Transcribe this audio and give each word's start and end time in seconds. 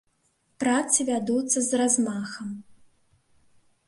Працы 0.61 0.99
вядуцца 1.09 1.59
з 1.67 1.71
размахам. 1.81 2.49